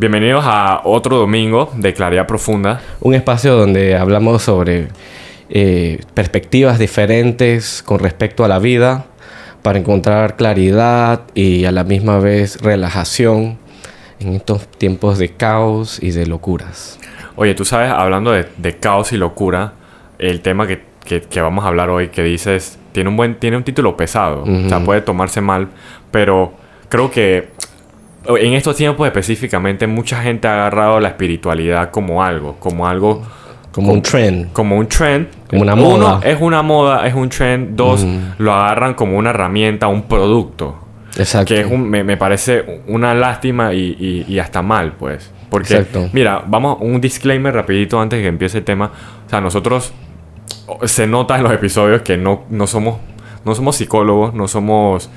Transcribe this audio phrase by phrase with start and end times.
[0.00, 2.80] Bienvenidos a otro domingo de Claridad Profunda.
[3.02, 4.88] Un espacio donde hablamos sobre
[5.50, 9.04] eh, perspectivas diferentes con respecto a la vida
[9.60, 13.58] para encontrar claridad y a la misma vez relajación
[14.20, 16.98] en estos tiempos de caos y de locuras.
[17.36, 19.74] Oye, tú sabes, hablando de, de caos y locura,
[20.18, 23.58] el tema que, que- que vamos a hablar hoy, que dices, tiene un buen, tiene
[23.58, 25.68] un título pesado, o sea, puede tomarse mal,
[26.10, 26.54] pero
[26.88, 27.50] creo que
[28.36, 33.22] en estos tiempos específicamente mucha gente ha agarrado la espiritualidad como algo, como algo,
[33.72, 34.52] Como un trend.
[34.52, 35.28] como un trend.
[35.48, 36.20] Como una Uno, moda.
[36.24, 37.76] es una moda, es un trend.
[37.76, 38.04] Dos,
[38.38, 40.76] lo agarran como una herramienta, un producto.
[41.16, 41.54] Exacto.
[41.54, 45.32] Que es un, me, me parece una lástima y, y- y hasta mal, pues.
[45.50, 46.08] Porque, Exacto.
[46.12, 48.92] mira, vamos, un disclaimer rapidito antes de que empiece el tema.
[49.26, 49.92] O sea, nosotros,
[50.84, 52.98] se nota en los episodios que no, no somos,
[53.44, 55.10] no somos psicólogos, no somos,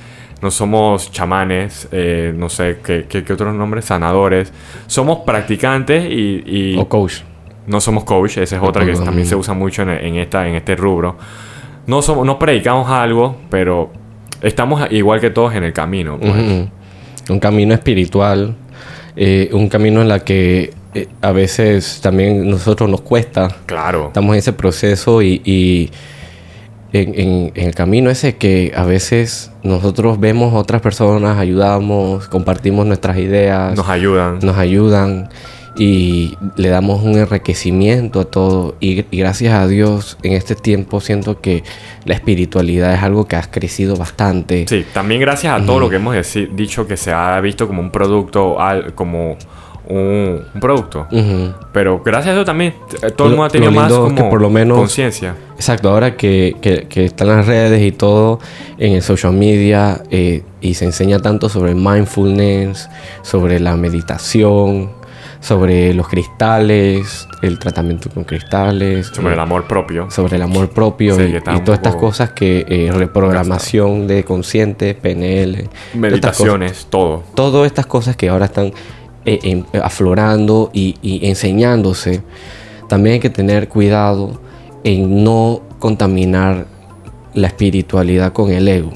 [0.43, 3.85] no somos chamanes, eh, no sé, ¿qué, qué, qué otros nombres?
[3.85, 4.53] Sanadores.
[4.87, 6.43] Somos practicantes y...
[6.45, 7.21] y O coach.
[7.65, 10.55] no somos coach, esa es otra que también se usa mucho en, en esta, en
[10.55, 11.15] este rubro.
[11.87, 13.91] No, somos, no predicamos algo, pero
[14.41, 16.17] estamos igual que todos en el camino.
[16.19, 16.67] pues.
[17.29, 18.55] Un camino espiritual.
[19.15, 23.47] eh, un camino en la que eh, a veces también nosotros nos cuesta.
[23.65, 24.07] Claro.
[24.07, 25.89] Estamos en ese proceso y, y
[26.93, 32.27] en, en- en el camino ese que a veces nosotros vemos a otras personas, ayudamos,
[32.27, 34.39] compartimos nuestras ideas, Nos ayudan.
[34.41, 35.29] nos ayudan
[35.75, 38.75] y le damos un enriquecimiento a todo.
[38.79, 41.63] Y, y gracias a Dios en este tiempo siento que
[42.05, 44.65] la espiritualidad es algo que ha crecido bastante.
[44.69, 46.15] Sí, también gracias a todo lo que hemos
[46.55, 48.57] dicho que se ha visto como un producto,
[48.93, 49.35] como
[49.87, 51.07] un, un producto.
[51.71, 54.41] Pero gracias a eso también eh, todo el mundo ha tenido más como que por
[54.41, 55.35] lo menos- conciencia.
[55.55, 58.39] Exacto, ahora que, que- que están las redes y todo
[58.77, 62.89] en el social media eh, y se enseña tanto sobre mindfulness,
[63.21, 64.91] sobre la meditación,
[65.39, 70.09] sobre los cristales, el tratamiento con cristales, Sobre eh, el amor propio.
[70.09, 75.63] sobre el amor propio Sí, y, todas estas cosas que eh, reprogramación de consciente, PNL,
[75.63, 75.95] cosas.
[75.95, 77.23] Meditaciones, todo.
[77.35, 78.71] todas estas cosas que ahora están
[79.25, 82.21] eh, em- aflorando y, enseñándose,
[82.89, 84.39] también hay que tener cuidado
[84.83, 86.65] en no contaminar
[87.33, 88.91] la espiritualidad con el ego.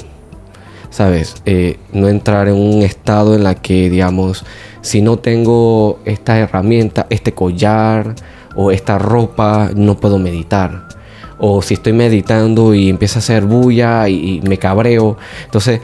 [0.90, 1.36] ¿Sabes?
[1.46, 4.46] Eh, no entrar en un estado en la que, digamos,
[4.82, 8.16] si no tengo esta herramienta, este collar
[8.56, 10.88] o esta ropa, no puedo meditar.
[11.40, 15.18] O si estoy meditando y empieza a hacer bulla y, y me cabreo.
[15.46, 15.82] Entonces,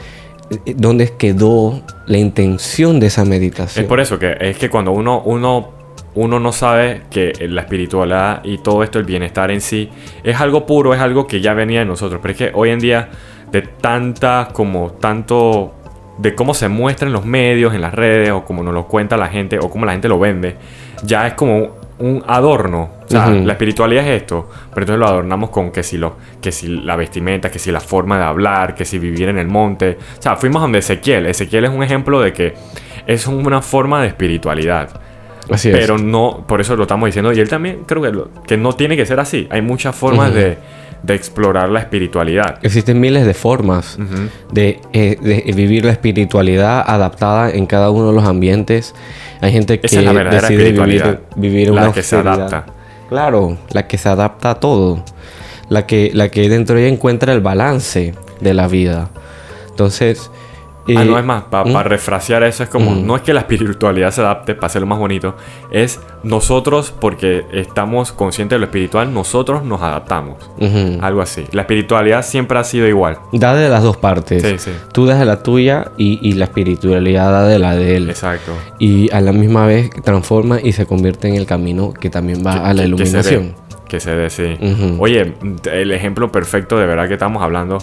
[0.76, 3.84] ¿dónde quedó la intención de esa meditación?
[3.84, 5.70] Es por eso que es que cuando uno, uno,
[6.14, 9.90] uno no sabe que la espiritualidad y todo esto, el bienestar en sí,
[10.22, 12.20] es algo puro, es algo que ya venía de nosotros.
[12.22, 13.08] Pero es que hoy en día,
[13.50, 15.74] de tanta, como tanto,
[16.18, 19.16] de cómo se muestra en los medios, en las redes, o como nos lo cuenta
[19.16, 20.56] la gente, o cómo la gente lo vende,
[21.02, 22.90] ya es como un adorno.
[23.04, 26.52] O sea, la espiritualidad es esto, pero entonces lo adornamos con que si, lo, que
[26.52, 29.98] si la vestimenta, que si la forma de hablar, que si vivir en el monte.
[30.18, 31.26] O sea, fuimos donde Ezequiel.
[31.26, 32.54] Ezequiel es un ejemplo de que
[33.06, 35.00] es una forma de espiritualidad.
[35.50, 35.76] Así es.
[35.76, 37.32] Pero no, por eso lo estamos diciendo.
[37.32, 39.46] Y él también creo que, lo- que no tiene que ser así.
[39.50, 40.56] Hay muchas formas de,
[41.04, 42.58] de explorar la espiritualidad.
[42.62, 43.98] Existen miles de formas
[44.52, 48.94] de, eh, de vivir la espiritualidad adaptada en cada uno de los ambientes.
[49.40, 51.20] Hay gente que Esa es la verdadera decide vivir, espiritualidad.
[51.36, 52.66] vivir La una que se adapta.
[53.10, 55.04] Claro, la que se adapta a todo.
[55.68, 59.10] La que, la que dentro de ella encuentra el balance de la vida.
[59.68, 60.30] Entonces...
[60.96, 61.84] Ah, no es más, para ¿Mm?
[61.88, 63.06] refrasear eso es como, Mm.
[63.06, 65.34] no es que la espiritualidad se adapte para hacerlo más bonito,
[65.70, 70.36] es nosotros, porque estamos conscientes de lo espiritual, nosotros nos adaptamos.
[71.00, 71.44] Algo así.
[71.52, 73.18] La espiritualidad siempre ha sido igual.
[73.32, 74.42] Da de las dos partes.
[74.42, 74.70] Sí, sí.
[74.92, 78.10] Tú das de la tuya y, y la espiritualidad da de la de él.
[78.10, 78.52] Exacto.
[78.78, 82.56] Y a la misma vez transforma y se convierte en el camino que también va
[82.68, 83.54] a la iluminación.
[83.88, 84.56] Que se dé, sí.
[84.98, 85.34] Oye,
[85.72, 87.78] el ejemplo perfecto de verdad que estamos hablando.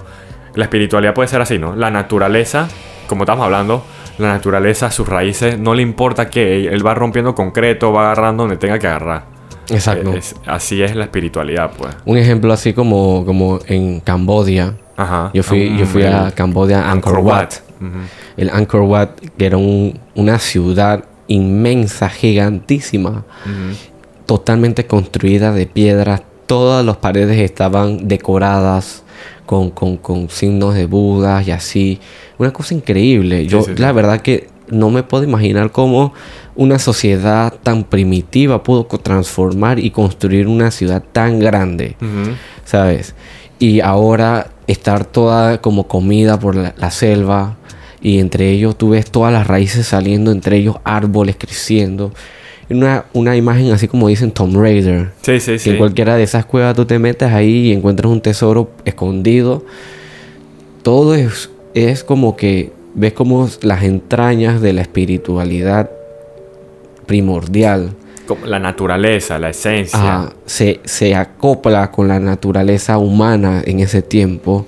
[0.55, 1.75] La espiritualidad puede ser así, ¿no?
[1.77, 2.67] La naturaleza,
[3.11, 3.83] como estamos hablando,
[4.17, 6.67] la naturaleza, sus raíces, no le importa qué.
[6.67, 9.23] Él va rompiendo concreto, va agarrando donde tenga que agarrar.
[9.69, 10.13] Exacto.
[10.13, 11.93] Es- así es la espiritualidad, pues.
[12.05, 14.75] Un ejemplo así como, como en Cambodia.
[14.95, 15.29] Ajá.
[15.33, 17.53] Yo fui, yo fui a Cambodia, Angkor Wat.
[17.81, 17.89] Ujú.
[18.37, 23.23] El Angkor Wat, que era un- una ciudad inmensa, gigantísima,
[24.25, 26.21] totalmente construida de piedras.
[26.45, 29.03] Todas las paredes estaban decoradas
[29.45, 31.99] con, con- con signos de Buda y así.
[32.37, 33.45] Una cosa increíble.
[33.47, 33.81] Yo, sí, sí.
[33.81, 36.13] la verdad que no me puedo imaginar cómo
[36.55, 41.95] una sociedad tan primitiva pudo transformar y construir una ciudad tan grande.
[42.65, 43.15] ¿sabes?
[43.59, 47.57] Y ahora estar toda como comida por la, la selva
[48.01, 52.11] y entre ellos tú ves todas las raíces saliendo, entre ellos árboles creciendo.
[52.71, 55.09] Una, una imagen así como dicen Tomb Raider.
[55.21, 55.69] Sí, sí, Que sí.
[55.71, 59.63] en cualquiera de esas cuevas tú te metes ahí y encuentras un tesoro escondido.
[60.83, 65.89] Todo es, es como que ves como las entrañas de la espiritualidad
[67.05, 67.91] primordial
[68.27, 69.99] Como la naturaleza, la esencia.
[70.01, 74.65] ah, se, se acopla con la naturaleza humana en ese tiempo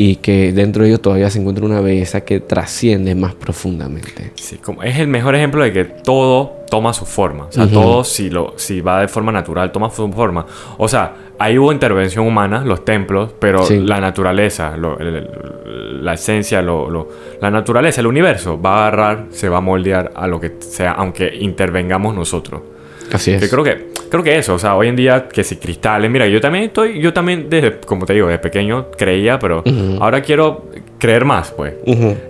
[0.00, 4.30] y que dentro de ellos todavía se encuentra una belleza que trasciende más profundamente.
[4.36, 7.46] Sí, como es el mejor ejemplo de que todo toma su forma.
[7.46, 7.72] O sea, Ujú.
[7.74, 10.46] todo si, lo, si va de forma natural toma su forma.
[10.76, 13.78] O sea, ahí hubo intervención humana, los templos, pero Sí.
[13.80, 17.08] la naturaleza, lo- el- el- la esencia, lo-
[17.40, 20.92] la naturaleza, el universo va a agarrar, se va a moldear a lo que sea,
[20.92, 22.60] aunque intervengamos nosotros.
[23.12, 23.40] Así es.
[23.40, 26.26] Que creo que creo que eso, o sea, hoy en día que si cristales, mira,
[26.26, 29.62] yo también estoy yo también desde como te digo, de pequeño creía, pero
[30.00, 30.66] ahora quiero
[30.98, 31.74] creer más, pues.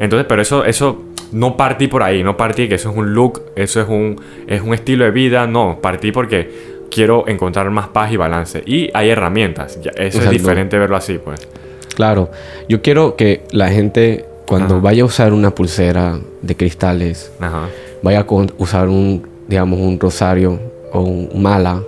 [0.01, 3.43] Entonces, pero eso eso no partí por ahí, no partí que eso es un look,
[3.57, 8.13] eso es un es un estilo de vida, no, partí porque quiero encontrar más paz
[8.13, 11.47] y balance y hay herramientas, eso es diferente verlo así, pues.
[11.95, 12.31] Claro,
[12.69, 14.83] yo quiero que la gente cuando Ajá.
[14.83, 17.69] vaya a usar una pulsera de cristales, Ajá.
[18.03, 18.27] vaya a
[18.57, 20.59] usar un, digamos, un rosario
[20.93, 21.83] o un mala,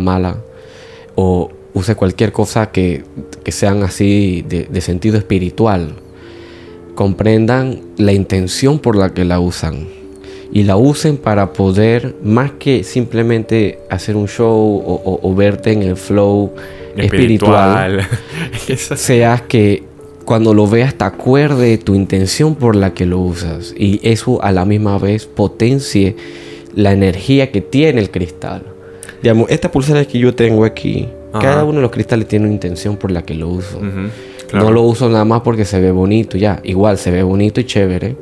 [0.00, 0.36] mala,
[1.16, 3.02] o use cualquier cosa que,
[3.42, 5.94] que sean así de, de sentido espiritual,
[6.94, 9.88] comprendan la intención por la que la usan
[10.52, 14.54] y la usen para poder, más que simplemente hacer un show
[14.86, 16.52] o, o- o verte en el flow
[16.96, 18.96] espiritual, Espiritual.
[18.98, 19.82] Seas que
[20.24, 24.52] cuando lo veas te acuerde tu intención por la que lo usas y eso a
[24.52, 26.14] la misma vez potencie
[26.74, 28.62] la energía que tiene el cristal.
[29.22, 31.42] Digamos, esta pulsera que yo tengo aquí, Ajá.
[31.42, 33.78] cada uno de los cristales tiene una intención por la que lo uso.
[33.78, 34.08] Ujú,
[34.48, 34.66] claro.
[34.66, 36.60] No lo uso nada más porque se ve bonito, ya.
[36.64, 38.16] Igual se ve bonito y chévere.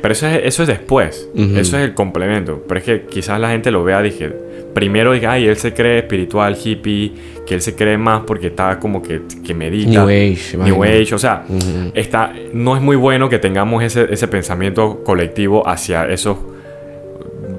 [0.00, 1.28] Pero eso es, eso es después.
[1.34, 1.56] Ujú.
[1.58, 2.62] Eso es el complemento.
[2.66, 4.32] Pero es que quizás la gente lo vea, dije,
[4.72, 7.12] primero diga, ay, él se cree espiritual, hippie,
[7.46, 9.90] que él se cree más porque está como que, que medita.
[9.90, 10.96] New Age, New vaina.
[11.02, 11.90] Age, o sea, Ujú.
[11.94, 16.36] está, no es muy bueno que tengamos ese, ese pensamiento colectivo hacia esos...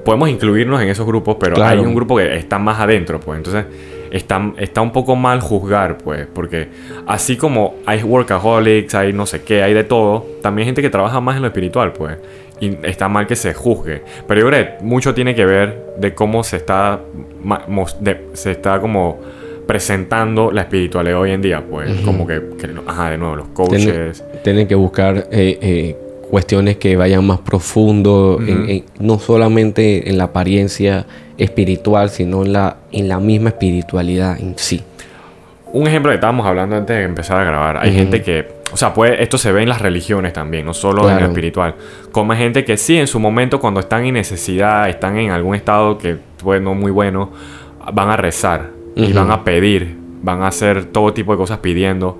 [0.08, 1.80] Podemos incluirnos en esos grupos, pero Claro.
[1.80, 3.36] hay un grupo que está más adentro, pues.
[3.38, 3.64] Entonces,
[4.10, 6.26] está, está un poco mal juzgar, pues.
[6.32, 6.68] Porque
[7.06, 10.90] así como hay workaholics, hay no sé qué, hay de todo, también hay gente que
[10.90, 12.16] trabaja más en lo espiritual, pues.
[12.60, 14.02] Y está mal que se juzgue.
[14.26, 17.00] Pero yo creo que mucho tiene que ver de cómo se está,
[18.00, 19.20] de- se está como
[19.66, 21.90] presentando la espiritualidad hoy en día, pues.
[22.00, 22.40] Como que,
[22.86, 23.84] ajá, de nuevo, los coaches.
[23.84, 25.96] Tienen, tienen que buscar eh, eh,
[26.28, 32.76] cuestiones que vayan más profundo, en- no solamente en la apariencia espiritual, sino en la,
[32.92, 34.82] en la misma espiritualidad en sí.
[35.72, 37.76] Un ejemplo que estábamos hablando antes de empezar a grabar.
[37.76, 41.02] Hay gente que, o sea, puede, esto se ve en las religiones también, no solo
[41.10, 41.74] en lo espiritual.
[42.10, 45.54] Como hay gente que sí, en su momento, cuando están en necesidad, están en algún
[45.54, 47.30] estado que, pues, no muy bueno,
[47.92, 52.18] van a rezar y van a pedir, van a hacer todo tipo de cosas pidiendo.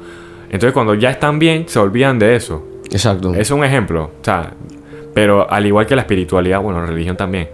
[0.51, 2.65] Entonces, cuando ya están bien, se olvidan de eso.
[2.91, 3.35] Exacto.
[3.35, 4.53] Es un ejemplo, o sea,
[5.15, 7.49] pero al igual que la espiritualidad, bueno, la religión también,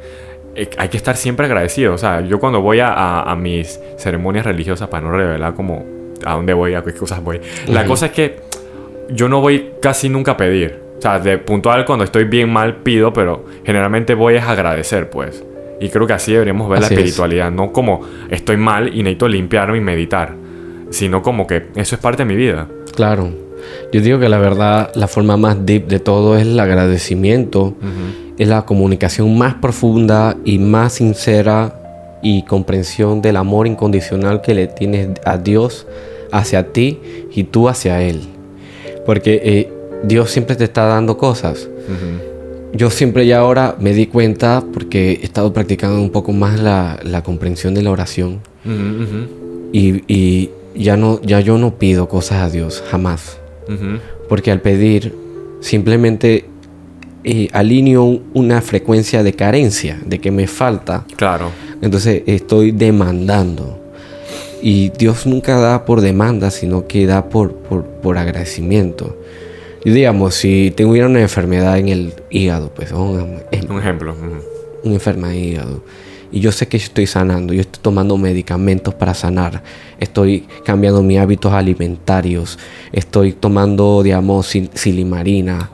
[0.54, 1.94] eh, hay que estar siempre agradecido.
[1.94, 5.84] O sea, yo cuando voy a, a- a mis ceremonias religiosas, para no revelar como
[6.24, 8.36] a dónde voy, a qué cosas voy, la cosa es que
[9.10, 10.80] yo no voy casi nunca a pedir.
[10.98, 15.44] O sea, de puntual cuando estoy bien mal pido, pero generalmente voy a agradecer, pues.
[15.80, 17.06] Y creo que así deberíamos ver Así la es.
[17.06, 20.34] espiritualidad, no como estoy mal y necesito limpiarme y meditar,
[20.90, 22.68] sino como que eso es parte de mi vida.
[22.94, 23.28] Claro.
[23.92, 27.62] Yo digo que la verdad, la forma más deep de todo es el agradecimiento.
[27.62, 28.34] Ujú.
[28.38, 31.80] Es la comunicación más profunda y más sincera
[32.22, 35.86] y comprensión del amor incondicional que le tienes a Dios
[36.32, 36.98] hacia ti
[37.32, 38.22] y tú hacia Él.
[39.06, 41.68] Porque eh, Dios siempre te está dando cosas.
[41.88, 42.76] Ujú.
[42.76, 46.98] Yo siempre ya ahora me di cuenta porque he estado practicando un poco más la,
[47.04, 49.68] la comprensión de la oración Ujú, ujú.
[49.72, 53.38] y, y ya, no, ya yo no pido cosas a Dios, jamás.
[54.28, 55.14] Porque al pedir
[55.60, 56.44] simplemente
[57.26, 61.06] eh, alineo un- una frecuencia de carencia, de que me falta.
[61.16, 61.50] Claro.
[61.80, 63.80] Entonces estoy demandando.
[64.62, 69.18] Y Dios nunca da por demanda, sino que da por, por, por agradecimiento.
[69.84, 74.14] Y digamos, si tuviera una enfermedad en el hígado, pues Un em- ejemplo.
[74.82, 75.82] una enfermedad de hígado.
[76.34, 79.62] Y yo sé que yo estoy sanando, yo estoy tomando medicamentos para sanar,
[80.00, 82.58] estoy cambiando mis hábitos alimentarios,
[82.90, 85.70] estoy tomando, digamos, sil- silimarina,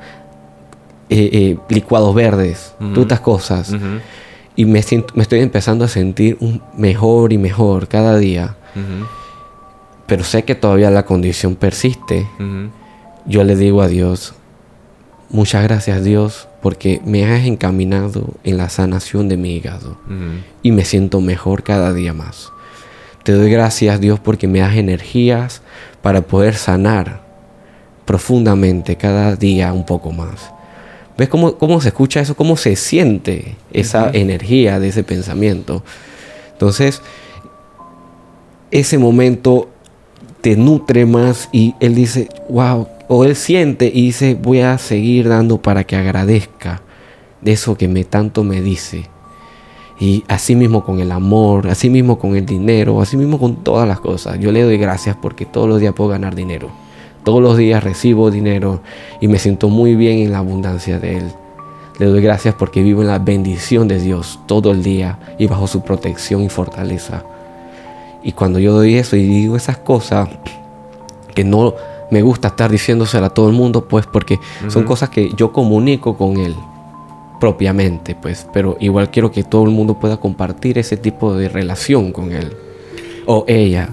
[1.08, 2.88] eh, eh, licuados verdes, Ujú.
[2.90, 3.74] todas estas cosas.
[4.54, 8.56] Y me, siento- me estoy empezando a sentir un mejor y mejor cada día.
[10.06, 12.26] Pero sé que todavía la condición persiste.
[13.24, 14.34] Yo le digo a Dios,
[15.30, 19.96] muchas gracias Dios porque me has encaminado en la sanación de mi hígado
[20.62, 22.52] y me siento mejor cada día más.
[23.24, 25.62] Te doy gracias Dios porque me das energías
[26.02, 27.22] para poder sanar
[28.04, 30.52] profundamente cada día un poco más.
[31.16, 32.34] ¿Ves cómo, cómo se escucha eso?
[32.34, 35.82] ¿Cómo se siente esa energía de ese pensamiento?
[36.52, 37.02] Entonces,
[38.70, 39.68] ese momento
[40.40, 45.28] te nutre más y él dice, wow, o él siente y dice, voy a seguir
[45.28, 46.80] dando para que agradezca
[47.40, 49.06] de eso que me tanto me dice.
[49.98, 53.88] Y así mismo con el amor, así mismo con el dinero, así mismo con todas
[53.88, 54.38] las cosas.
[54.38, 56.70] Yo le doy gracias porque todos los días puedo ganar dinero.
[57.24, 58.80] Todos los días recibo dinero
[59.20, 61.32] y me siento muy bien en la abundancia de Él.
[61.98, 65.66] Le doy gracias porque vivo en la bendición de Dios todo el día y bajo
[65.66, 67.24] su protección y fortaleza.
[68.22, 70.28] Y cuando yo doy eso y digo esas cosas
[71.34, 71.74] que no
[72.10, 74.38] me gusta estar diciéndosela a todo el mundo, pues porque
[74.68, 76.54] son cosas que yo comunico con Él
[77.38, 82.12] propiamente, pues, pero igual quiero que todo el mundo pueda compartir ese tipo de relación
[82.12, 82.52] con él
[83.26, 83.88] o ella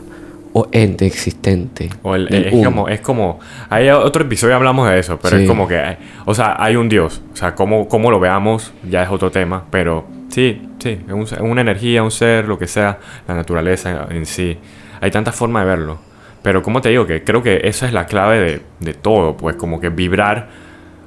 [0.54, 1.90] o ente existente.
[2.04, 3.40] O el- del es, como, es como.
[3.70, 5.44] Hay otro episodio hablamos de eso, pero Sí.
[5.44, 5.78] es como que.
[5.78, 7.22] hay- o sea, hay un Dios.
[7.32, 9.64] O sea, cómo, cómo lo veamos ya es otro tema.
[9.70, 12.98] Pero sí, sí, es un- es una energía, un ser, lo que sea,
[13.28, 14.58] la naturaleza en sí.
[15.00, 15.98] Hay tantas formas de verlo.
[16.42, 19.56] Pero como te digo, que creo que esa es la clave de, de todo, pues
[19.56, 20.48] como que vibrar.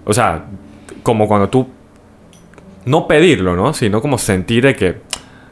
[0.04, 0.44] O sea,
[1.02, 1.68] como cuando tú.
[2.87, 3.75] No pedirlo, ¿no?
[3.75, 5.00] Sino como sentir de que.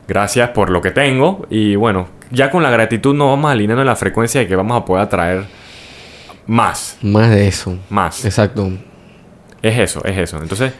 [0.06, 1.46] Gracias por lo que tengo.
[1.50, 4.80] Y bueno, ya con la gratitud nos vamos alineando en la frecuencia de que vamos
[4.80, 5.44] a poder atraer
[6.46, 6.98] más.
[7.02, 7.78] Más de eso.
[7.90, 8.24] Más.
[8.24, 8.70] Exacto.
[9.60, 10.40] Es eso, es eso.
[10.42, 10.72] Entonces,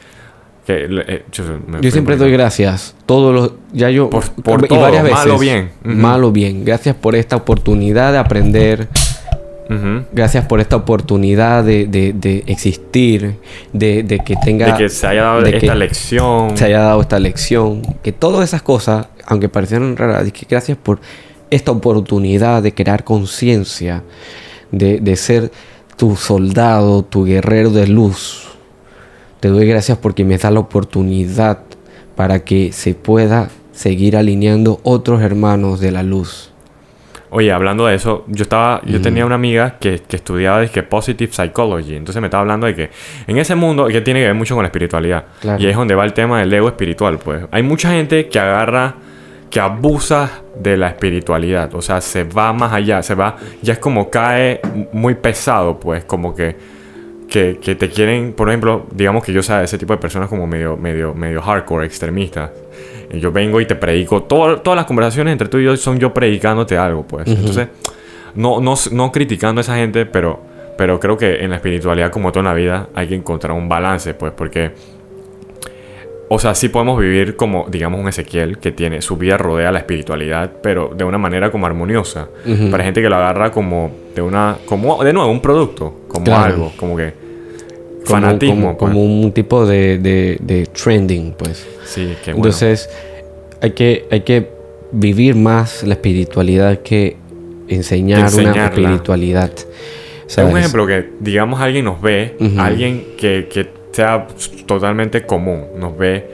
[0.69, 2.95] que, eh, yo, me- Yo siempre me- doy gracias.
[3.07, 3.53] Todos los.
[3.73, 4.11] Ya yo.
[4.11, 5.19] Por- por y todo, varias veces.
[5.19, 5.71] mal o bien.
[5.83, 5.95] Ujú.
[5.95, 6.63] Mal o bien.
[6.65, 8.87] Gracias por esta oportunidad de aprender.
[10.13, 13.37] Gracias por esta oportunidad de, de- de existir.
[13.73, 14.67] De, de que tenga.
[14.73, 16.57] De que se haya dado esta lección.
[16.57, 17.83] se haya dado esta lección.
[18.03, 21.01] Que todas esas cosas, aunque parecieran raras, que gracias por
[21.51, 24.03] esta oportunidad de crear conciencia,
[24.71, 25.51] de, de ser
[25.97, 28.48] tu soldado, tu guerrero de luz.
[29.41, 31.61] Te doy gracias porque me da la oportunidad
[32.17, 36.51] para que se pueda seguir alineando otros hermanos de la luz.
[37.31, 41.31] Oye, hablando de eso, yo estaba, yo tenía una amiga que, que estudiaba que Positive
[41.31, 41.95] Psychology.
[41.95, 42.91] Entonces me estaba hablando de que
[43.27, 45.27] en ese mundo, que tiene que ver mucho con la espiritualidad.
[45.41, 45.63] Claro.
[45.63, 47.45] Y es donde va el tema del ego espiritual, pues.
[47.51, 48.95] Hay mucha gente que agarra,
[49.51, 51.75] que abusa de la espiritualidad.
[51.75, 54.61] O sea, se va más allá, se va, ya es como cae
[54.93, 56.57] muy pesado, pues, como que,
[57.29, 60.47] que, que te quieren, por ejemplo, digamos que yo sea ese tipo de personas como
[60.47, 62.51] medio, medio, medio hardcore, extremistas.
[63.13, 64.23] Y yo vengo y te predico.
[64.23, 67.27] todo- todas las conversaciones entre tú y yo son yo predicándote algo, pues.
[67.29, 67.69] Entonces,
[68.35, 70.41] no, no, no criticando a esa gente, pero,
[70.77, 74.15] pero creo que en la espiritualidad, como toda la vida, hay que encontrar un balance,
[74.15, 74.73] pues, porque.
[76.31, 79.79] O sea, sí podemos vivir como, digamos, un Ezequiel que tiene su vida rodea la
[79.79, 82.29] espiritualidad, pero de una manera como armoniosa.
[82.71, 86.45] Para gente que lo agarra como de una, como de nuevo, un producto, como Claro.
[86.45, 87.13] algo, como que
[88.05, 88.77] Como- fanatismo.
[88.77, 91.67] Como, como un tipo de, de- de trending, pues.
[91.67, 91.89] pues.
[91.89, 92.37] Sí, que bueno.
[92.47, 92.91] Entonces,
[93.63, 94.51] hay que, hay que
[94.93, 97.17] vivir más la espiritualidad que
[97.69, 99.51] enseñar una espiritualidad.
[100.37, 103.67] Un ejemplo que, digamos, alguien nos ve, alguien que, que
[103.99, 104.27] sea
[104.67, 106.25] totalmente común, nos ve,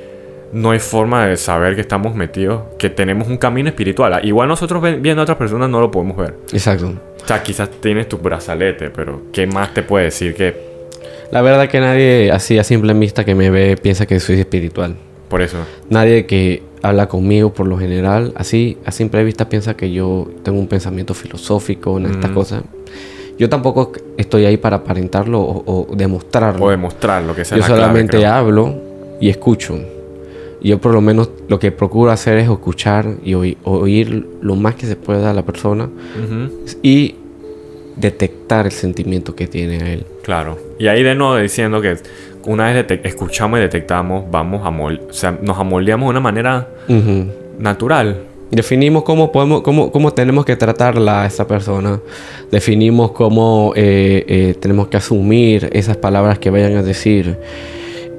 [0.53, 4.21] no hay forma de saber que estamos metidos, que tenemos un camino espiritual.
[4.23, 6.35] Igual nosotros viendo a otras personas no lo podemos ver.
[6.53, 6.93] Exacto.
[7.25, 10.55] O sea, quizás tienes tu brazalete, pero ¿qué más te puede decir que
[11.33, 14.95] La verdad que nadie así a simple vista que me ve piensa que soy espiritual.
[15.31, 15.57] por eso?
[15.89, 20.59] Nadie que habla conmigo por lo general, así a simple vista piensa que yo tengo
[20.61, 22.35] un pensamiento filosófico en estas Ujú.
[22.35, 22.63] cosas.
[23.39, 26.65] Yo tampoco estoy ahí para aparentarlo o, o demostrarlo.
[26.67, 28.33] O demostrar lo que sea Yo la clave, solamente creo.
[28.33, 28.75] hablo
[29.21, 29.79] y escucho.
[30.63, 34.77] Yo por lo menos lo que procuro hacer es escuchar y oí- oír lo más
[34.77, 37.17] que se pueda a la persona Ujú, y
[37.97, 40.07] detectar el sentimiento que tiene él.
[40.23, 40.59] Claro.
[40.79, 41.97] Y ahí de nuevo diciendo que
[42.47, 46.69] una vez escuchamos y detectamos, vamos a mol o sea, nos amoldeamos de una manera
[46.89, 47.27] Ujú.
[47.59, 48.17] natural.
[48.55, 52.01] Definimos cómo podemos, cómo, cómo tenemos que tratarla a esa persona.
[52.51, 57.37] Definimos cómo eh, eh, tenemos que asumir esas palabras que vayan a decir.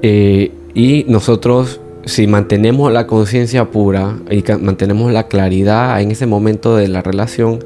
[0.02, 6.76] Eh, y nosotros, si mantenemos la conciencia pura y mantenemos la claridad en ese momento
[6.76, 7.60] de la relación,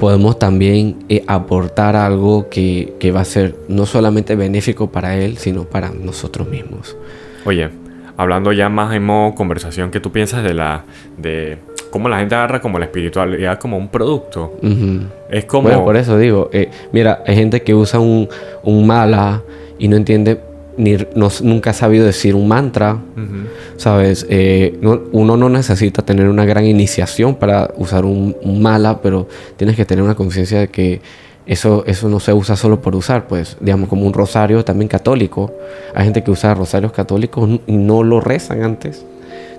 [0.00, 5.36] podemos también eh, aportar algo que, que va a ser no solamente benéfico para él,
[5.38, 6.96] sino para nosotros mismos.
[7.44, 7.68] Oye,
[8.16, 10.84] hablando ya más en modo conversación, ¿qué tú piensas de la
[11.18, 11.58] de
[11.90, 14.54] cómo la gente agarra como la espiritualidad como un producto?
[15.30, 18.28] Es como Bueno, por eso digo, eh, mira, hay gente que usa un,
[18.62, 19.42] un mala
[19.78, 20.40] y no entiende
[20.76, 22.98] ni, no, nunca has sabido decir un mantra,
[23.76, 24.26] ¿sabes?
[24.30, 29.26] Eh, no- uno no necesita tener una gran iniciación para usar un, un mala, pero
[29.56, 31.00] tienes que tener una conciencia de que
[31.46, 35.52] eso, eso no se usa solo por usar, pues, digamos, como un rosario también católico.
[35.94, 39.04] Hay gente que usa rosarios católicos y no lo rezan antes.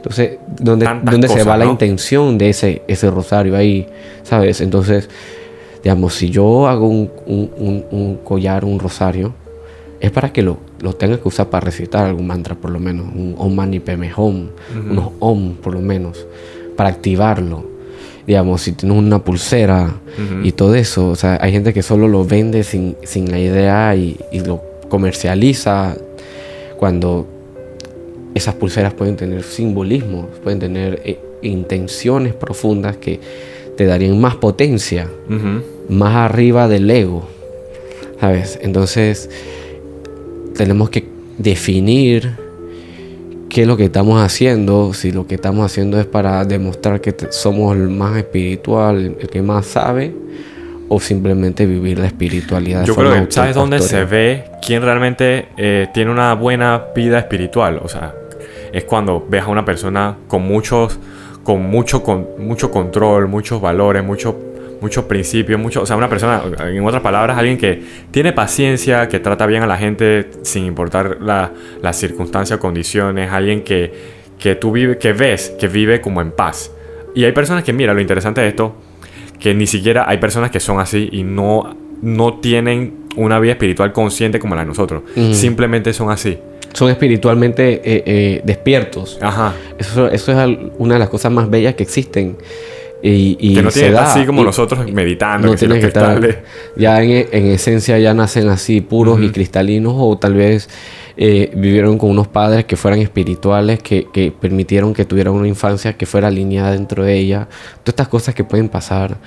[0.02, 3.86] Entonces, ¿dónde, dónde se va la intención de ese, ese rosario ahí?
[4.24, 4.60] ¿Sabes?
[4.62, 5.08] Entonces,
[5.84, 9.34] digamos, si yo hago un, un- un- un collar, un rosario,
[10.00, 13.06] es para que lo, lo tenga que usar para recitar algún mantra, por lo menos,
[13.14, 14.48] un Om Mani Padme Hum,
[14.90, 16.26] unos Om, por lo menos,
[16.76, 17.70] para activarlo.
[18.26, 19.94] Digamos, si tienes una pulsera
[20.44, 23.96] y todo eso, o sea, hay gente que solo lo vende sin, sin la idea
[23.96, 25.96] y, y lo comercializa
[26.78, 27.28] cuando
[28.34, 33.20] esas pulseras pueden tener simbolismos, pueden tener eh, intenciones profundas que
[33.76, 35.10] te darían más potencia,
[35.90, 37.28] más arriba del ego,
[38.20, 38.60] ¿sabes?
[38.62, 39.30] Entonces,
[40.56, 41.06] tenemos que
[41.38, 42.36] definir
[43.50, 47.16] qué es lo que estamos haciendo, si lo que estamos haciendo es para demostrar que
[47.32, 50.14] somos el más espiritual, el que más sabe,
[50.88, 52.86] o simplemente vivir la espiritualidad.
[52.86, 57.80] Yo creo que, ¿sabes dónde se ve quién realmente eh, tiene una buena vida espiritual?
[57.82, 58.14] O sea,
[58.72, 61.00] es cuando ves a una persona con muchos,
[61.44, 64.36] con mucho, con mucho control, muchos valores, muchos
[64.82, 69.20] muchos principios, mucho, o sea, una persona, en otras palabras, alguien que tiene paciencia, que
[69.20, 71.52] trata bien a la gente sin importar la-
[71.84, 73.94] las circunstancias o condiciones, alguien que,
[74.40, 76.72] que tú vives, que ves, que vive como en paz.
[77.14, 78.74] Y hay personas que, mira, lo interesante de esto,
[79.40, 83.94] que ni siquiera hay personas que son así y no, no tienen una vida espiritual
[83.94, 85.04] consciente como la de nosotros.
[85.36, 86.40] Simplemente son así.
[86.74, 89.18] Son espiritualmente eh, eh, despiertos.
[89.22, 89.54] Ajá.
[89.78, 92.38] Eso, eso es una de las cosas más bellas que existen.
[93.04, 95.48] Y, y que no se tienen da, así como y nosotros meditando.
[95.48, 96.44] No que tienen que estar.
[96.76, 100.70] Ya en, en esencia ya nacen así puros y cristalinos, o tal vez
[101.18, 105.94] eh, vivieron con unos padres que fueran espirituales, que, que permitieron que tuvieran una infancia
[105.94, 107.48] que fuera alineada dentro de ella.
[107.84, 109.18] Todas estas cosas que pueden pasar.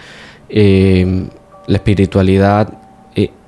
[0.49, 1.25] Eh,
[1.67, 2.84] la espiritualidad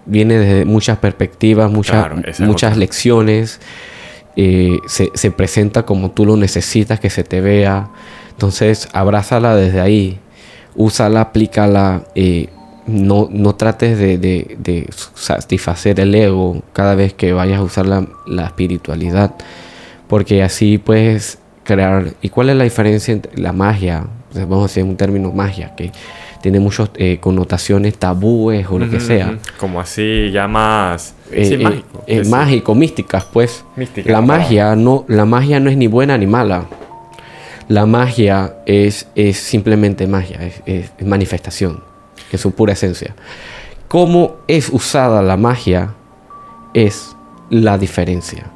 [0.07, 2.77] viene desde muchas perspectivas, muchas, Claro, muchas otra.
[2.81, 3.61] lecciones.
[4.39, 7.89] eh, se, se presenta como tú lo necesitas que se te vea.
[8.31, 10.21] Entonces, abrázala desde ahí.
[10.75, 12.05] Úsala, aplícala.
[12.15, 12.49] eh,
[12.87, 17.87] no, no trates de, de- de satisfacer el ego cada vez que vayas a usar
[17.87, 19.35] la, la espiritualidad.
[20.07, 22.13] Porque así puedes crear.
[22.23, 24.07] ¿Y cuál es la diferencia entre la magia?
[24.33, 25.91] Pues vamos a decir un término magia, que
[26.41, 29.39] tiene muchas eh, connotaciones tabúes o lo que sea.
[29.59, 31.15] Como así, ya más.
[31.33, 32.05] Eh, sí, eh, mágico.
[32.07, 32.31] eh, sí.
[32.31, 33.65] mágico, místicas, pues.
[33.77, 36.67] Mística, la magia no, la magia no es ni buena ni mala.
[37.69, 41.83] La magia es, es simplemente magia, es, es- es manifestación,
[42.31, 43.15] en su pura esencia.
[43.89, 45.95] Cómo es usada la magia
[46.75, 47.17] es
[47.51, 48.47] la diferencia.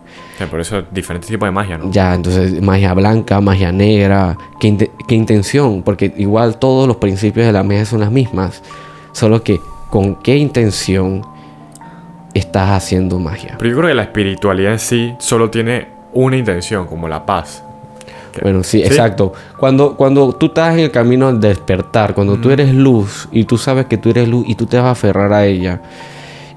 [0.40, 1.90] Sea, por eso, diferentes tipos de magia, ¿no?
[1.90, 5.82] Ya, entonces, magia blanca, magia negra, ¿qué, inte- qué intención?
[5.82, 8.62] Porque igual todos los principios de la magia son las mismas,
[9.12, 11.20] solo que con qué intención
[12.32, 13.56] estás haciendo magia.
[13.58, 17.62] Pero yo creo que la espiritualidad en sí solo tiene una intención, como la paz.
[18.40, 19.34] Bueno, sí, exacto.
[19.58, 23.58] Cuando, cuando tú estás en el camino al despertar, cuando tú eres luz y tú
[23.58, 25.82] sabes que tú eres luz y tú te vas a aferrar a ella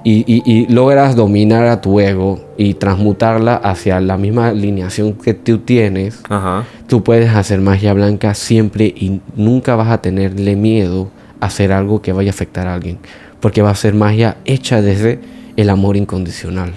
[0.03, 5.33] y, y- y logras dominar a tu ego y transmutarla hacia la misma alineación que
[5.33, 6.65] tú tienes, Ajá.
[6.87, 12.01] tú puedes hacer magia blanca siempre y nunca vas a tenerle miedo a hacer algo
[12.01, 12.97] que vaya a afectar a alguien.
[13.39, 15.19] Porque va a ser magia hecha desde
[15.57, 16.73] el amor incondicional.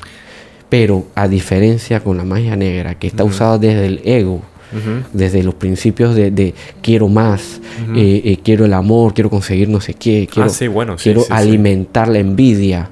[0.68, 4.42] Pero a diferencia con la magia negra, que está usada desde el ego,
[5.12, 7.60] desde los principios de, de quiero más,
[7.94, 11.04] eh, eh, quiero el amor, quiero conseguir no sé qué, quiero, Ah, sí, bueno, sí,
[11.04, 11.28] quiero sí.
[11.30, 12.90] alimentar la envidia,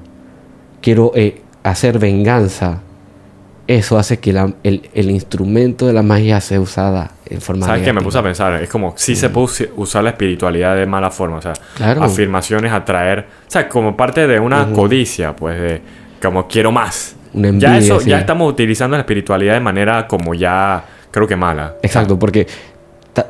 [0.85, 2.81] quiero eh, hacer venganza.
[3.67, 7.81] Eso hace que la- el, el instrumento de la magia sea usada en forma ¿Sabes
[7.81, 7.91] qué?
[7.91, 8.61] Me puse a pensar.
[8.61, 11.37] Es como si se puede usar la espiritualidad de mala forma.
[11.37, 12.03] O sea, Claro.
[12.03, 13.21] afirmaciones, atraer.
[13.47, 15.81] O sea, como parte de una codicia, pues, de
[16.21, 17.15] como quiero más.
[17.33, 18.11] Una ya eso, sí.
[18.11, 21.73] ya estamos utilizando la espiritualidad de manera como ya, creo que mala.
[21.81, 22.45] Exacto, porque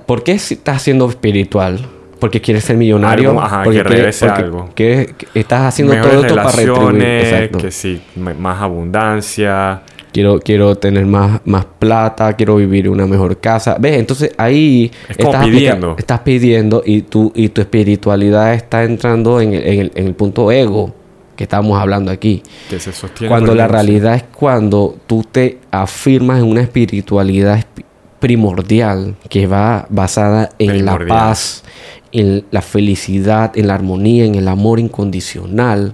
[0.05, 1.79] ¿por qué si estás siendo espiritual?
[2.25, 4.69] Porque quieres ser millonario, Algo, ajá, porque que quieres- porque algo.
[4.75, 7.51] quieres- que estás haciendo Mejores todo esto para retribuir.
[7.61, 9.81] que sí, más abundancia.
[10.13, 13.75] Quiero, quiero tener más, más plata, quiero vivir en una mejor casa.
[13.79, 13.97] ¿Ves?
[13.99, 15.95] Entonces ahí Es como aplica- pidiendo.
[15.97, 20.13] estás pidiendo y tu, y tu espiritualidad está entrando en el, en el- en el
[20.13, 20.95] punto ego
[21.35, 22.41] que estamos hablando aquí.
[22.69, 23.27] Que se sostiene.
[23.29, 27.83] Cuando la realidad es cuando tú te afirmas en una espiritualidad espi-
[28.17, 31.63] primordial que va basada en la paz,
[32.19, 35.93] en la felicidad, en la armonía, en el amor incondicional.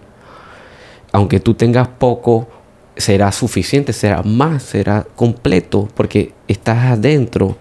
[1.12, 2.47] Aunque tú tengas poco,
[2.95, 7.57] será suficiente, será más, será completo, porque estás adentro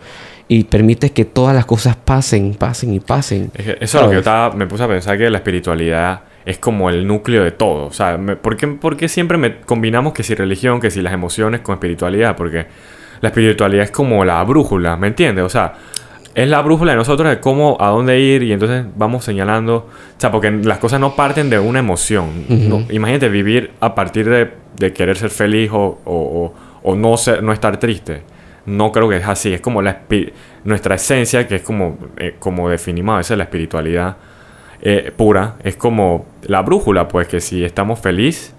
[0.48, 3.50] y permites que todas las cosas pasen, pasen y pasen.
[3.54, 6.90] eso es lo que yo estaba, me puse a pensar que la espiritualidad es como
[6.90, 7.86] el núcleo de todo.
[7.86, 8.56] O sea, ¿por,
[8.96, 12.36] qué, siempre me combinamos que si religión, que si las emociones con espiritualidad?
[12.36, 12.66] Porque
[13.20, 15.44] la espiritualidad es como la brújula, ¿me entiendes?
[15.44, 15.74] O sea,
[16.34, 19.76] es la brújula de nosotros de cómo, a dónde ir y entonces vamos señalando.
[19.76, 22.28] O sea, porque las cosas no parten de una emoción.
[22.90, 26.52] imagínate vivir a partir de, querer ser feliz o,
[26.96, 28.22] no, ser, no estar triste.
[28.66, 29.52] No creo que es así.
[29.52, 30.02] Es como la
[30.64, 34.16] nuestra esencia, que es como, eh, como definimos a veces la espiritualidad
[34.82, 35.56] eh, pura.
[35.64, 38.54] Es como la brújula, pues que si estamos felices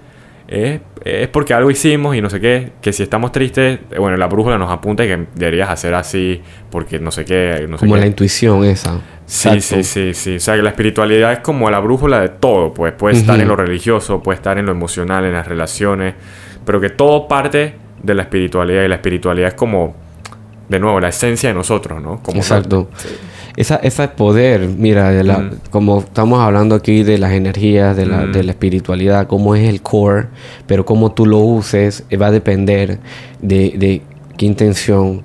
[0.52, 4.58] es, porque algo hicimos y no sé qué, que si estamos tristes, bueno, la brújula
[4.58, 7.66] nos apunta que deberías hacer así porque no sé qué.
[7.70, 9.00] No como la intuición esa.
[9.26, 10.36] Sí, sí, sí, sí.
[10.36, 13.48] O sea, que la espiritualidad es como la brújula de todo, pues puede estar en
[13.48, 16.16] lo religioso, puede estar en lo emocional, en las relaciones,
[16.66, 19.96] pero que todo parte de la espiritualidad y la espiritualidad es como,
[20.68, 22.22] de nuevo, la esencia de nosotros, ¿no?
[22.22, 22.90] Como Exacto
[23.56, 28.26] esa, ese poder, mira, de la, como estamos hablando aquí de las energías, de la,
[28.26, 30.28] de la espiritualidad, cómo es el core,
[30.68, 33.00] pero cómo tú lo uses eh, va a depender
[33.42, 34.02] de, de
[34.38, 35.24] qué intención.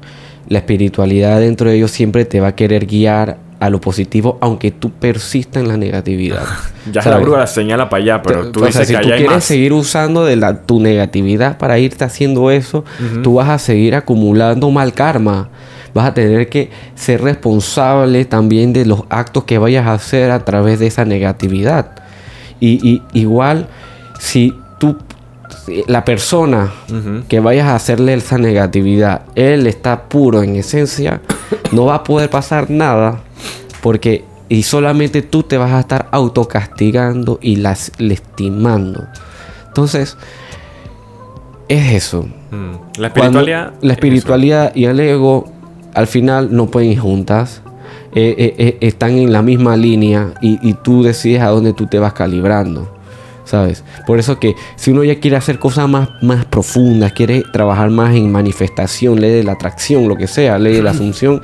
[0.48, 4.70] La espiritualidad dentro de ellos siempre te va a querer guiar a lo positivo, aunque
[4.70, 6.44] tú persistas en la negatividad.
[6.92, 10.36] ya la brújula señala para allá, pero tú dices si tú quieres seguir usando de
[10.36, 12.84] la, tu negatividad para irte haciendo eso,
[13.22, 15.48] tú vas a seguir acumulando mal karma
[15.96, 20.44] vas a tener que ser responsable también de los actos que vayas a hacer a
[20.44, 21.92] través de esa negatividad.
[22.60, 23.68] Y, igual,
[24.20, 24.98] si tú,
[25.86, 26.70] la persona
[27.28, 31.22] que vayas a hacerle esa negatividad, él está puro en esencia,
[31.72, 33.20] no va a poder pasar nada
[33.82, 39.06] porque y solamente tú te vas a estar autocastigando y las lastimando.
[39.68, 40.16] Entonces,
[41.68, 42.28] es eso.
[42.50, 43.00] Mm.
[43.00, 43.72] La espiritualidad.
[43.80, 45.55] la espiritualidad y el ego
[45.96, 47.62] al final no pueden ir juntas.
[48.14, 51.98] Eh, eh, eh, están en la misma línea y, tú decides a dónde tú te
[51.98, 52.94] vas calibrando.
[53.44, 53.82] ¿Sabes?
[54.06, 58.14] Por eso que si uno ya quiere hacer cosas más, más profundas, quiere trabajar más
[58.14, 61.40] en manifestación, ley de la atracción, lo que sea, ley de la asunción,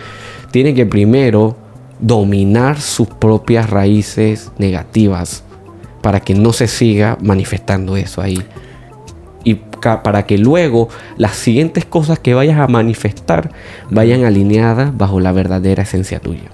[0.50, 1.56] tiene que primero
[1.98, 5.44] dominar sus propias raíces negativas
[6.02, 8.44] para que no se siga manifestando eso ahí
[9.82, 13.50] para que luego las siguientes cosas que vayas a manifestar
[13.90, 16.50] vayan alineadas bajo la verdadera esencia tuya.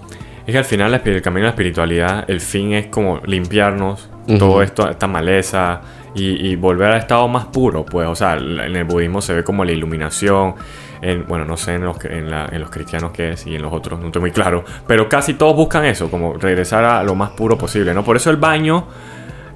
[0.46, 4.62] Es que al final el camino de la espiritualidad, el fin es como limpiarnos todo
[4.62, 5.80] esto, esta maleza
[6.14, 9.64] y, volver al estado más puro, pues, o sea, en el budismo se ve como
[9.64, 10.54] la iluminación,
[11.00, 13.72] en, bueno, no sé en los, en, en los cristianos qué es y en los
[13.72, 17.30] otros, no estoy muy claro, pero casi todos buscan eso, como regresar a lo más
[17.30, 18.02] puro posible, ¿no?
[18.02, 18.86] Por eso el baño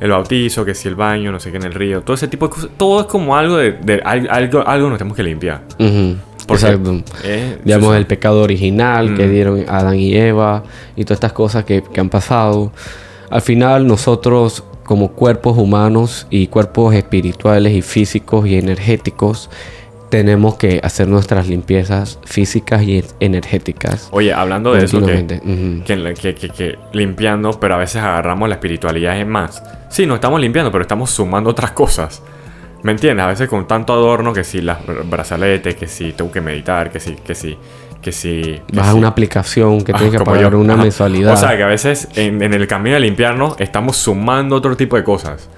[0.02, 2.48] el bautizo, que si el baño, no sé qué en el río, todo ese tipo
[2.48, 5.62] de cosas, todo es como algo de, algo, algo nos tenemos que limpiar.
[6.48, 7.02] Exacto.
[7.64, 10.64] Digamos, el pecado original que dieron Adán y Eva
[10.96, 12.72] y todas estas cosas que, que han pasado.
[13.30, 19.50] Al final, nosotros, como cuerpos humanos y cuerpos espirituales y físicos y energéticos,
[20.12, 24.10] tenemos que hacer nuestras limpiezas físicas y energéticas.
[24.10, 29.62] Oye, hablando de eso, que, limpiando, pero a veces agarramos la espiritualidad en más.
[29.88, 32.22] Sí, no estamos limpiando, pero estamos sumando otras cosas.
[32.82, 33.24] ¿Me entiendes?
[33.24, 37.00] A veces con tanto adorno que si las brazaletes, que si tengo que meditar, que
[37.00, 37.56] si, que si,
[38.02, 38.60] que si...
[38.70, 41.32] Vas a una aplicación que tienes que pagar una mensualidad.
[41.32, 44.94] O sea, que a veces en, en el camino de limpiarnos estamos sumando otro tipo
[44.94, 45.48] de cosas.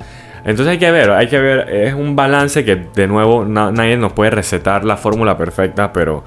[0.45, 4.13] Entonces hay que ver, hay que ver, es un balance que de nuevo nadie nos
[4.13, 6.23] puede recetar la fórmula perfecta, pero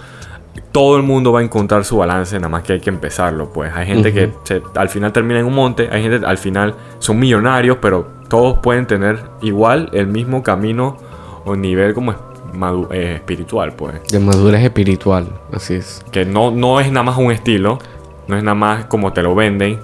[0.71, 3.71] todo el mundo va a encontrar su balance, nada más que hay que empezarlo, pues
[3.75, 4.31] hay gente que
[4.75, 8.87] al final termina en un monte, hay gente al final son millonarios, pero todos pueden
[8.87, 10.97] tener igual el mismo camino
[11.45, 12.13] o nivel como
[12.91, 14.03] eh, espiritual, pues.
[14.11, 16.03] De madurez espiritual, así es.
[16.11, 17.77] Que no, no es nada más un estilo,
[18.27, 19.79] no es nada más como te lo venden,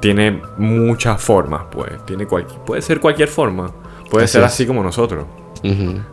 [0.00, 1.90] tiene muchas formas, pues.
[2.06, 3.70] Tiene puede ser cualquier forma.
[4.10, 5.26] Puede ser así como nosotros.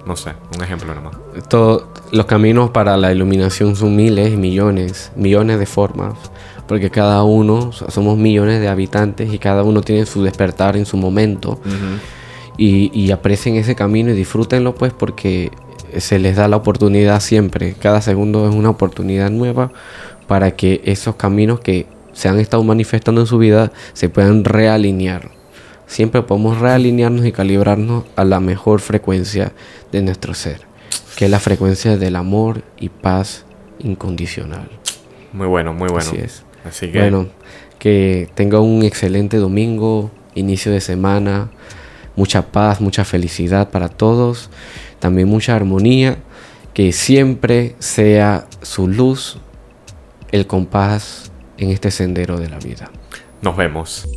[0.06, 1.16] No sé, un ejemplo nomás.
[1.48, 6.14] Todos los caminos para la iluminación son miles, millones, millones de formas.
[6.68, 10.98] Porque cada uno, somos millones de habitantes y cada uno tiene su despertar en su
[10.98, 11.60] momento.
[12.58, 15.52] y, y aprecien ese camino y disfrútenlo, pues, porque
[15.98, 17.74] se les da la oportunidad siempre.
[17.80, 19.72] Cada segundo es una oportunidad nueva
[20.28, 21.86] para que esos caminos que
[22.18, 25.30] se han estado manifestando en su vida se puedan realinear.
[25.86, 29.54] Siempre podemos realinearnos y calibrarnos a la mejor frecuencia
[29.92, 30.62] de nuestro ser,
[31.16, 33.46] que es la frecuencia del amor y paz
[33.78, 34.68] incondicional.
[35.32, 36.10] Muy bueno, muy bueno.
[36.10, 36.44] Así es.
[36.66, 37.02] Así que...
[37.02, 37.28] Bueno,
[37.78, 41.52] que tenga un excelente domingo, inicio de semana.
[42.16, 44.50] mucha paz, mucha felicidad para todos,
[44.98, 46.18] también mucha armonía,
[46.74, 49.38] que siempre sea su luz
[50.32, 52.92] el compás en este sendero de la vida.
[53.42, 54.08] Nos vemos.